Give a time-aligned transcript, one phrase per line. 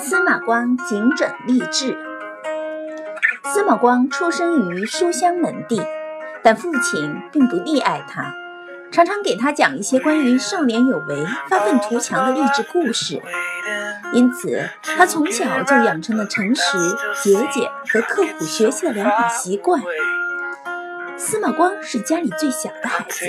[0.00, 1.98] 司马光警诊励志。
[3.44, 5.82] 司马光出生于书香门第，
[6.40, 8.32] 但父亲并不溺爱他，
[8.92, 13.20] 常常给他讲一些关于少年有为、发愤图强的励志故事。
[14.12, 16.78] 因此，他从小就养成了诚实、
[17.20, 19.82] 节俭和刻苦学习的良好习惯。
[21.16, 23.26] 司马光是家里最小的孩子。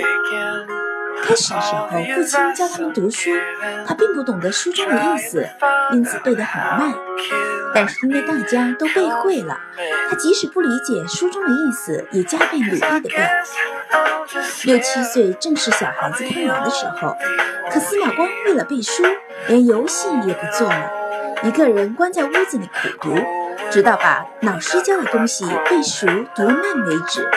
[1.24, 3.32] 开始的时候，父亲教他们读书，
[3.86, 5.48] 他并不懂得书中的意思，
[5.94, 6.94] 因此背得很慢。
[7.74, 9.58] 但是因为大家都背会了，
[10.10, 13.16] 他即使不理解书中的意思，也加倍努力地背。
[14.64, 17.16] 六七岁正是小孩子贪玩的时候，
[17.72, 19.04] 可司马光为了背书，
[19.48, 20.92] 连游戏也不做了，
[21.44, 23.16] 一个人关在屋子里苦读，
[23.70, 27.28] 直到把老师教的东西背熟读慢为止。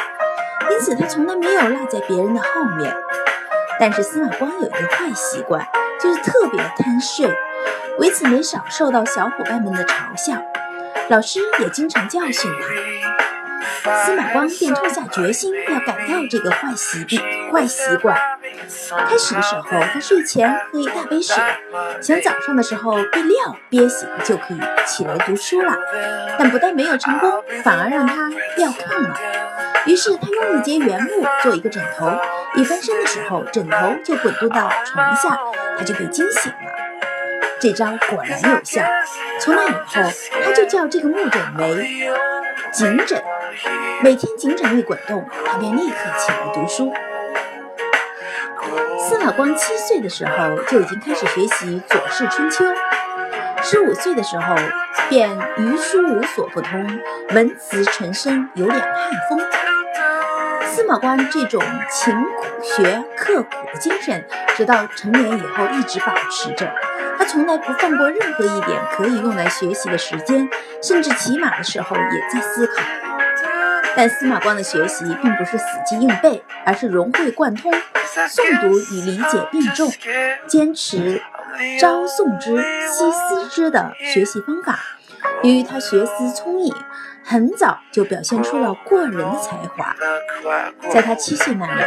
[0.70, 2.94] 因此，他从来没有落在别人的后面。
[3.82, 5.66] 但是司马光有一个坏习惯，
[6.00, 7.28] 就是特别贪睡，
[7.98, 10.40] 为此没少受到小伙伴们的嘲笑，
[11.08, 13.21] 老师也经常教训他。
[14.04, 17.20] 司马光便痛下决心要改掉这个坏习、
[17.52, 18.16] 坏习惯。
[19.08, 21.36] 开始的时候，他睡前喝一大杯水，
[22.00, 25.74] 想早上的时候被尿憋醒就可以起来读书了。
[26.38, 29.14] 但不但没有成功，反而让他尿炕了。
[29.86, 32.10] 于是他用一截原木做一个枕头，
[32.54, 35.38] 一翻身的时候，枕头就滚动到床下，
[35.76, 36.56] 他就被惊醒了。
[37.60, 38.82] 这招果然有效，
[39.40, 40.10] 从那以后，
[40.44, 42.08] 他就叫这个木枕为
[42.72, 43.22] 颈枕。
[44.02, 46.92] 每天颈枕一滚动，他便立刻起来读书。
[48.98, 52.64] 司马光七岁的时候就已经开始学习《左氏春秋》，
[53.62, 54.54] 十五岁的时候
[55.10, 57.00] 便语书无所不通，
[57.34, 59.40] 文辞纯深，有两汉风。
[60.64, 64.24] 司马光这种勤苦学、刻苦的精神，
[64.56, 66.72] 直到成年以后一直保持着。
[67.18, 70.48] 他从来不放过任何一点可以用来学习的时间，
[70.82, 72.82] 甚至骑马的时候也在思考。
[73.94, 77.72] 但司马光的学习并不是死记硬背，而是融会贯通，
[78.28, 79.92] 诵读与理解并重，
[80.46, 81.20] 坚持
[81.80, 82.56] 朝诵之
[82.88, 84.78] 夕思之的学习方法。
[85.42, 86.74] 由于他学思聪颖。
[87.24, 89.94] 很早就表现出了过人的才华。
[90.90, 91.78] 在他七岁那年，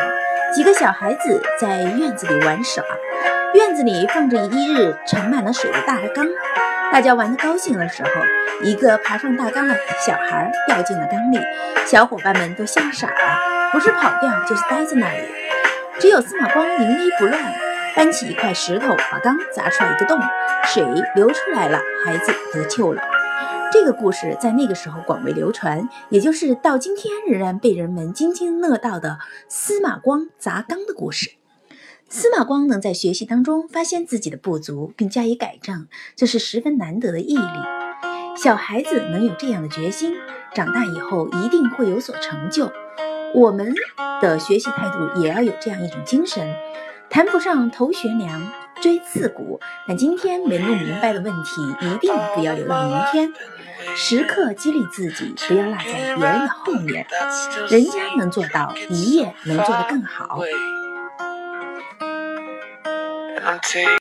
[0.55, 2.81] 几个小孩子在院子里玩耍，
[3.53, 6.27] 院子里放着一日盛满了水的大缸。
[6.91, 8.09] 大家玩得高兴的时候，
[8.63, 9.75] 一个爬上大缸的
[10.05, 11.39] 小孩掉进了缸里，
[11.85, 13.39] 小伙伴们都吓傻了，
[13.71, 15.23] 不是跑掉就是呆在那里。
[15.99, 17.53] 只有司马光临危不乱，
[17.95, 20.19] 搬起一块石头把缸砸出来一个洞，
[20.65, 20.83] 水
[21.15, 23.01] 流出来了，孩子得救了。
[23.71, 29.17] 这个故事在那个时候广为流传，也就是到今天仍然被人们津津乐道的
[29.49, 31.31] 司马光砸缸的故事。
[32.17, 37.43] 司马光能在学习当中发现自己的不足并加以改正，这是十分难得的毅力。
[38.37, 40.13] 小孩子能有这样的决心，
[40.53, 42.71] 长大以后一定会有所成就。
[43.33, 43.75] 我们
[44.21, 46.55] 的学习态度也要有这样一种精神，
[47.09, 48.49] 谈不上头悬梁。
[48.81, 53.33] 锥刺股，但今天没弄明白的问题，一定不要留到明天。
[53.95, 57.05] 时刻激励自己，不要落在别人的后面。
[57.69, 60.39] 人家能做到，你也能做得更好。
[63.45, 63.85] until